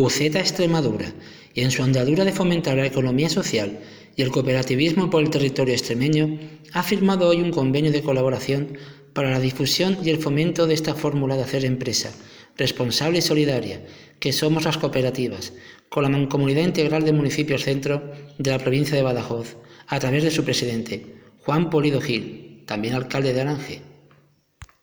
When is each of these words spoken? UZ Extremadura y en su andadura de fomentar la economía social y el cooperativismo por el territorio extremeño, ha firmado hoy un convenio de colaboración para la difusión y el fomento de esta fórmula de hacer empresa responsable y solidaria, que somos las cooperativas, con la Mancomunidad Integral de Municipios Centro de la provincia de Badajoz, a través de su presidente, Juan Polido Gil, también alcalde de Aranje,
UZ 0.00 0.20
Extremadura 0.20 1.12
y 1.54 1.62
en 1.62 1.72
su 1.72 1.82
andadura 1.82 2.24
de 2.24 2.32
fomentar 2.32 2.76
la 2.76 2.86
economía 2.86 3.28
social 3.28 3.80
y 4.14 4.22
el 4.22 4.30
cooperativismo 4.30 5.10
por 5.10 5.24
el 5.24 5.30
territorio 5.30 5.74
extremeño, 5.74 6.38
ha 6.72 6.84
firmado 6.84 7.26
hoy 7.26 7.40
un 7.40 7.50
convenio 7.50 7.90
de 7.90 8.04
colaboración 8.04 8.78
para 9.12 9.32
la 9.32 9.40
difusión 9.40 9.98
y 10.04 10.10
el 10.10 10.18
fomento 10.18 10.68
de 10.68 10.74
esta 10.74 10.94
fórmula 10.94 11.34
de 11.34 11.42
hacer 11.42 11.64
empresa 11.64 12.12
responsable 12.56 13.18
y 13.18 13.22
solidaria, 13.22 13.84
que 14.20 14.32
somos 14.32 14.64
las 14.64 14.78
cooperativas, 14.78 15.52
con 15.88 16.04
la 16.04 16.08
Mancomunidad 16.08 16.62
Integral 16.62 17.04
de 17.04 17.12
Municipios 17.12 17.64
Centro 17.64 18.12
de 18.38 18.50
la 18.52 18.58
provincia 18.60 18.96
de 18.96 19.02
Badajoz, 19.02 19.56
a 19.88 19.98
través 19.98 20.22
de 20.22 20.30
su 20.30 20.44
presidente, 20.44 21.16
Juan 21.38 21.70
Polido 21.70 22.00
Gil, 22.00 22.62
también 22.66 22.94
alcalde 22.94 23.32
de 23.32 23.40
Aranje, 23.40 23.82